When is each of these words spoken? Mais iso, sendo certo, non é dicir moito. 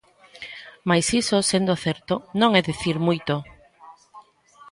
Mais 0.89 1.07
iso, 1.21 1.47
sendo 1.51 1.79
certo, 1.85 2.15
non 2.41 2.51
é 2.59 2.61
dicir 2.69 2.95
moito. 3.07 3.35